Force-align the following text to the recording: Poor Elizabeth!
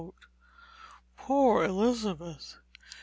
Poor 1.15 1.63
Elizabeth! 1.63 2.57